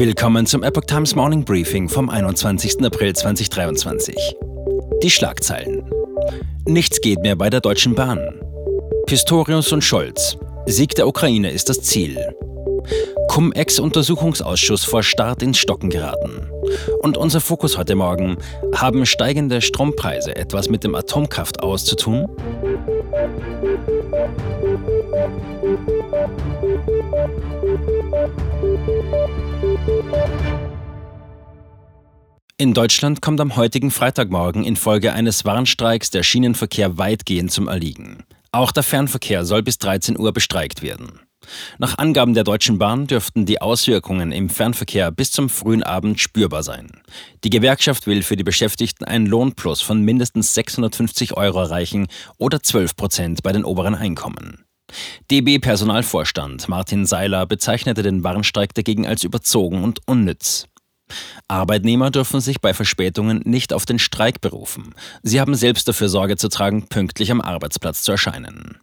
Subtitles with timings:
[0.00, 2.82] Willkommen zum Epoch Times Morning Briefing vom 21.
[2.82, 4.16] April 2023.
[5.02, 5.84] Die Schlagzeilen.
[6.64, 8.18] Nichts geht mehr bei der Deutschen Bahn.
[9.04, 10.38] Pistorius und Scholz.
[10.64, 12.16] Sieg der Ukraine ist das Ziel.
[13.28, 16.50] Cum-Ex-Untersuchungsausschuss vor Start ins Stocken geraten.
[17.02, 18.38] Und unser Fokus heute Morgen.
[18.74, 22.26] Haben steigende Strompreise etwas mit dem Atomkraft auszutun?
[32.60, 38.24] In Deutschland kommt am heutigen Freitagmorgen infolge eines Warnstreiks der Schienenverkehr weitgehend zum Erliegen.
[38.52, 41.20] Auch der Fernverkehr soll bis 13 Uhr bestreikt werden.
[41.78, 46.62] Nach Angaben der Deutschen Bahn dürften die Auswirkungen im Fernverkehr bis zum frühen Abend spürbar
[46.62, 46.90] sein.
[47.44, 52.94] Die Gewerkschaft will für die Beschäftigten einen Lohnplus von mindestens 650 Euro erreichen oder 12
[52.94, 54.66] Prozent bei den oberen Einkommen.
[55.30, 60.66] DB-Personalvorstand Martin Seiler bezeichnete den Warnstreik dagegen als überzogen und unnütz.
[61.48, 64.94] Arbeitnehmer dürfen sich bei Verspätungen nicht auf den Streik berufen.
[65.22, 68.78] Sie haben selbst dafür Sorge zu tragen, pünktlich am Arbeitsplatz zu erscheinen.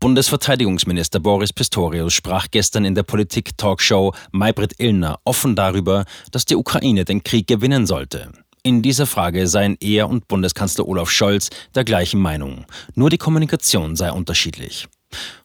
[0.00, 7.04] Bundesverteidigungsminister Boris Pistorius sprach gestern in der Politik-Talkshow Maybrit Illner offen darüber, dass die Ukraine
[7.04, 8.30] den Krieg gewinnen sollte.
[8.62, 12.66] In dieser Frage seien er und Bundeskanzler Olaf Scholz der gleichen Meinung.
[12.94, 14.86] Nur die Kommunikation sei unterschiedlich.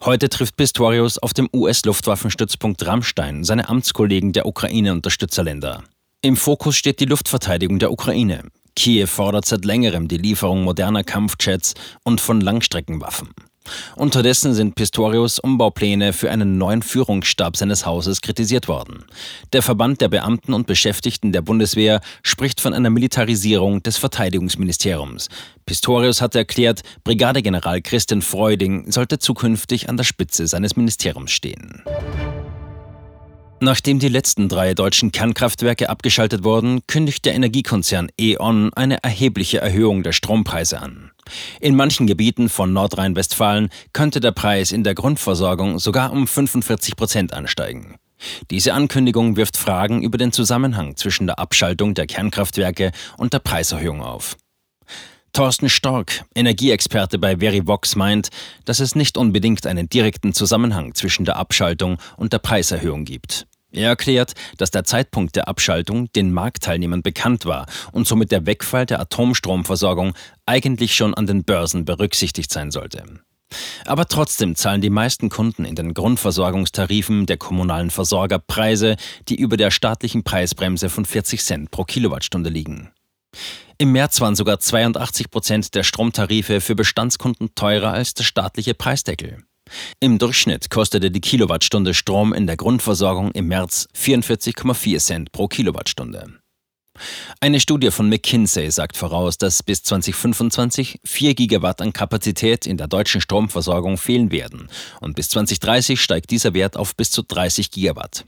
[0.03, 5.83] Heute trifft Pistorius auf dem US-Luftwaffenstützpunkt Rammstein seine Amtskollegen der Ukraine-Unterstützerländer.
[6.21, 8.43] Im Fokus steht die Luftverteidigung der Ukraine.
[8.75, 13.29] Kiew fordert seit längerem die Lieferung moderner Kampfjets und von Langstreckenwaffen.
[13.95, 19.05] Unterdessen sind Pistorius Umbaupläne für einen neuen Führungsstab seines Hauses kritisiert worden.
[19.53, 25.29] Der Verband der Beamten und Beschäftigten der Bundeswehr spricht von einer Militarisierung des Verteidigungsministeriums.
[25.65, 31.83] Pistorius hat erklärt, Brigadegeneral Christian Freuding sollte zukünftig an der Spitze seines Ministeriums stehen.
[33.63, 40.01] Nachdem die letzten drei deutschen Kernkraftwerke abgeschaltet wurden, kündigt der Energiekonzern E.ON eine erhebliche Erhöhung
[40.01, 41.11] der Strompreise an.
[41.59, 47.33] In manchen Gebieten von Nordrhein-Westfalen könnte der Preis in der Grundversorgung sogar um 45 Prozent
[47.33, 47.97] ansteigen.
[48.49, 54.01] Diese Ankündigung wirft Fragen über den Zusammenhang zwischen der Abschaltung der Kernkraftwerke und der Preiserhöhung
[54.01, 54.37] auf.
[55.33, 58.29] Thorsten Stork, Energieexperte bei Verivox, meint,
[58.65, 63.45] dass es nicht unbedingt einen direkten Zusammenhang zwischen der Abschaltung und der Preiserhöhung gibt.
[63.71, 68.85] Er erklärt, dass der Zeitpunkt der Abschaltung den Marktteilnehmern bekannt war und somit der Wegfall
[68.85, 70.13] der Atomstromversorgung
[70.45, 73.03] eigentlich schon an den Börsen berücksichtigt sein sollte.
[73.85, 78.95] Aber trotzdem zahlen die meisten Kunden in den Grundversorgungstarifen der kommunalen Versorger Preise,
[79.27, 82.91] die über der staatlichen Preisbremse von 40 Cent pro Kilowattstunde liegen.
[83.77, 89.43] Im März waren sogar 82 Prozent der Stromtarife für Bestandskunden teurer als der staatliche Preisdeckel.
[89.99, 96.41] Im Durchschnitt kostete die Kilowattstunde Strom in der Grundversorgung im März 44,4 Cent pro Kilowattstunde.
[97.39, 102.87] Eine Studie von McKinsey sagt voraus, dass bis 2025 4 Gigawatt an Kapazität in der
[102.87, 108.25] deutschen Stromversorgung fehlen werden und bis 2030 steigt dieser Wert auf bis zu 30 Gigawatt.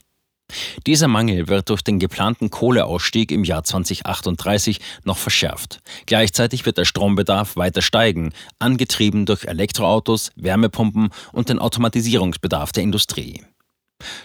[0.85, 5.81] Dieser Mangel wird durch den geplanten Kohleausstieg im Jahr 2038 noch verschärft.
[6.05, 13.41] Gleichzeitig wird der Strombedarf weiter steigen, angetrieben durch Elektroautos, Wärmepumpen und den Automatisierungsbedarf der Industrie.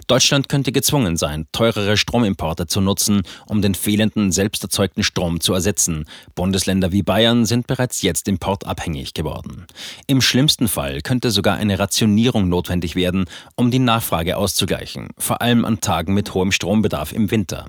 [0.06, 5.52] Deutschland könnte gezwungen sein, teurere Stromimporte zu nutzen, um den fehlenden selbst erzeugten Strom zu
[5.52, 6.04] ersetzen.
[6.34, 9.66] Bundesländer wie Bayern sind bereits jetzt importabhängig geworden.
[10.06, 15.64] Im schlimmsten Fall könnte sogar eine Rationierung notwendig werden, um die Nachfrage auszugleichen, vor allem
[15.64, 17.66] an Tagen mit hohem Strombedarf im Winter.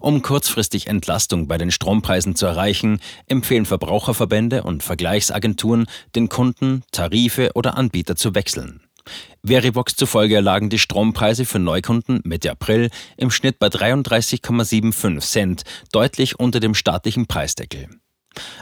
[0.00, 7.50] Um kurzfristig Entlastung bei den Strompreisen zu erreichen, empfehlen Verbraucherverbände und Vergleichsagenturen den Kunden, Tarife
[7.54, 8.80] oder Anbieter zu wechseln.
[9.44, 15.62] Verivox zufolge lagen die Strompreise für Neukunden Mitte April im Schnitt bei 33,75 Cent,
[15.92, 17.88] deutlich unter dem staatlichen Preisdeckel.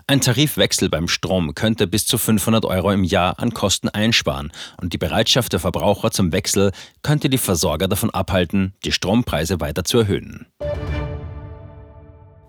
[0.06, 4.50] Ein Tarifwechsel beim Strom könnte bis zu 500 Euro im Jahr an Kosten einsparen
[4.80, 6.72] und die Bereitschaft der Verbraucher zum Wechsel
[7.02, 10.46] könnte die Versorger davon abhalten, die Strompreise weiter zu erhöhen.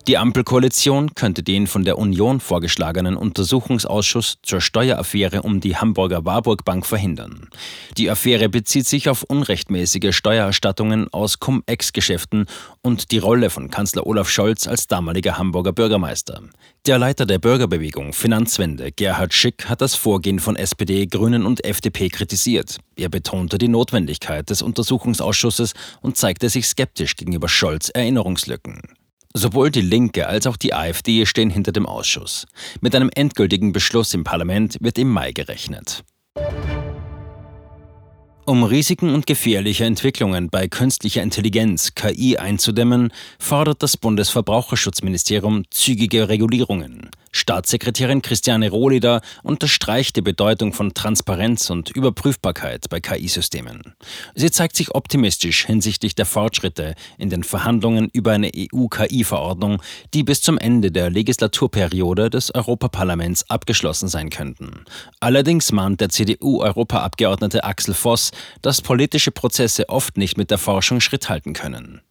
[0.10, 6.66] Die Ampelkoalition könnte den von der Union vorgeschlagenen Untersuchungsausschuss zur Steueraffäre um die Hamburger Warburg
[6.66, 7.48] Bank verhindern.
[7.96, 12.48] Die Affäre bezieht sich auf unrechtmäßige Steuererstattungen aus Cum-Ex-Geschäften
[12.82, 16.42] und die Rolle von Kanzler Olaf Scholz als damaliger Hamburger Bürgermeister.
[16.88, 22.10] Der Leiter der Bürgerbewegung Finanzwende, Gerhard Schick, hat das Vorgehen von SPD, Grünen und FDP
[22.10, 22.78] kritisiert.
[22.96, 28.82] Er betonte die Notwendigkeit des Untersuchungsausschusses und zeigte sich skeptisch gegenüber Scholz Erinnerungslücken.
[29.36, 32.48] Sowohl die Linke als auch die AfD stehen hinter dem Ausschuss.
[32.82, 36.04] Mit einem endgültigen Beschluss im Parlament wird im Mai gerechnet.
[38.46, 47.12] Um Risiken und gefährliche Entwicklungen bei künstlicher Intelligenz KI einzudämmen, fordert das Bundesverbraucherschutzministerium zügige Regulierungen.
[47.32, 53.96] Staatssekretärin Christiane Rohleder unterstreicht die Bedeutung von Transparenz und Überprüfbarkeit bei KI-Systemen.
[54.36, 59.82] Sie zeigt sich optimistisch hinsichtlich der Fortschritte in den Verhandlungen über eine EU-KI-Verordnung,
[60.14, 64.86] die bis zum Ende der Legislaturperiode des Europaparlaments abgeschlossen sein könnten.
[65.20, 68.32] Allerdings mahnt der CDU-Europaabgeordnete Axel Voss,
[68.62, 72.02] dass politische Prozesse oft nicht mit der Forschung Schritt halten können.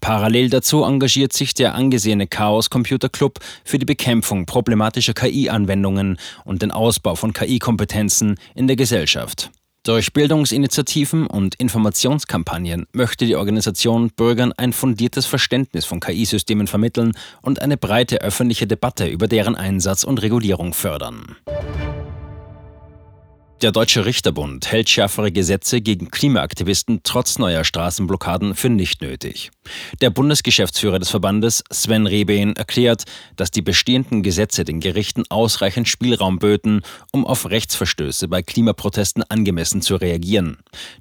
[0.00, 6.62] Parallel dazu engagiert sich der angesehene Chaos Computer Club für die Bekämpfung problematischer KI-Anwendungen und
[6.62, 9.50] den Ausbau von KI-Kompetenzen in der Gesellschaft.
[9.82, 17.62] Durch Bildungsinitiativen und Informationskampagnen möchte die Organisation Bürgern ein fundiertes Verständnis von KI-Systemen vermitteln und
[17.62, 21.36] eine breite öffentliche Debatte über deren Einsatz und Regulierung fördern.
[23.62, 29.50] Der Deutsche Richterbund hält schärfere Gesetze gegen Klimaaktivisten trotz neuer Straßenblockaden für nicht nötig.
[30.00, 33.04] Der Bundesgeschäftsführer des Verbandes, Sven Rebehn, erklärt,
[33.36, 36.80] dass die bestehenden Gesetze den Gerichten ausreichend Spielraum böten,
[37.12, 40.56] um auf Rechtsverstöße bei Klimaprotesten angemessen zu reagieren.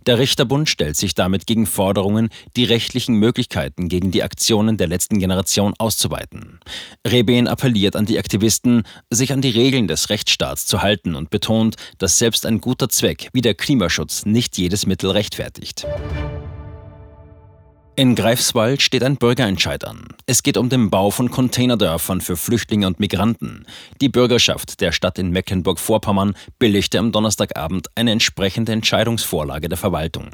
[0.06, 2.28] Der Richterbund stellt sich damit gegen Forderungen,
[2.58, 6.60] die rechtlichen Möglichkeiten gegen die Aktionen der letzten Generation auszuweiten.
[7.08, 11.78] Rebehn appelliert an die Aktivisten, sich an die Regeln des Rechtsstaats zu halten und betont,
[12.00, 15.86] dass selbst ein guter Zweck wie der Klimaschutz nicht jedes Mittel rechtfertigt.
[18.00, 20.08] In Greifswald steht ein Bürgerentscheid an.
[20.26, 23.66] Es geht um den Bau von Containerdörfern für Flüchtlinge und Migranten.
[24.00, 30.30] Die Bürgerschaft der Stadt in Mecklenburg-Vorpommern billigte am Donnerstagabend eine entsprechende Entscheidungsvorlage der Verwaltung.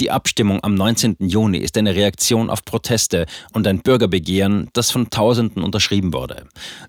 [0.00, 1.18] Die Abstimmung am 19.
[1.20, 6.46] Juni ist eine Reaktion auf Proteste und ein Bürgerbegehren, das von Tausenden unterschrieben wurde.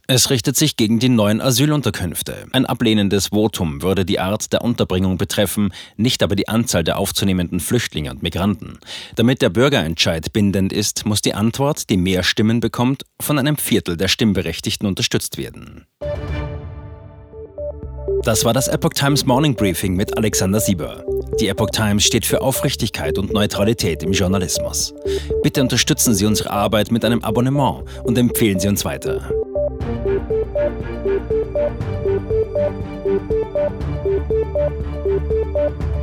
[0.08, 2.48] Es richtet sich gegen die neuen Asylunterkünfte.
[2.52, 7.60] Ein ablehnendes Votum würde die Art der Unterbringung betreffen, nicht aber die Anzahl der aufzunehmenden
[7.60, 8.80] Flüchtlinge und Migranten.
[9.16, 9.99] Damit der Bürgerentscheid
[10.32, 15.38] bindend ist, muss die Antwort, die mehr Stimmen bekommt, von einem Viertel der Stimmberechtigten unterstützt
[15.38, 15.86] werden.
[18.24, 21.04] Das war das Epoch Times Morning Briefing mit Alexander Sieber.
[21.40, 24.94] Die Epoch Times steht für Aufrichtigkeit und Neutralität im Journalismus.
[25.44, 29.30] Bitte unterstützen Sie unsere Arbeit mit einem Abonnement und empfehlen Sie uns weiter.